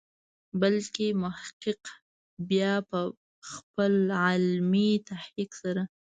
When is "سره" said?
5.61-5.83